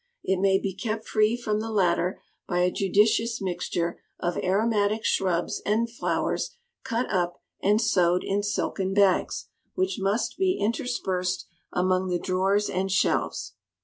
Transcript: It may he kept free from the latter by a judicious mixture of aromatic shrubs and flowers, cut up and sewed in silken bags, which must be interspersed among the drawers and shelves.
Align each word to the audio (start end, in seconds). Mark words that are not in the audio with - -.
It 0.23 0.37
may 0.39 0.57
he 0.57 0.73
kept 0.73 1.07
free 1.07 1.37
from 1.37 1.59
the 1.59 1.69
latter 1.69 2.23
by 2.47 2.61
a 2.61 2.71
judicious 2.71 3.39
mixture 3.39 4.01
of 4.19 4.35
aromatic 4.35 5.05
shrubs 5.05 5.61
and 5.63 5.87
flowers, 5.91 6.55
cut 6.83 7.07
up 7.11 7.39
and 7.61 7.79
sewed 7.79 8.23
in 8.23 8.41
silken 8.41 8.95
bags, 8.95 9.49
which 9.75 9.99
must 9.99 10.39
be 10.39 10.57
interspersed 10.59 11.45
among 11.71 12.07
the 12.07 12.17
drawers 12.17 12.67
and 12.67 12.91
shelves. 12.91 13.53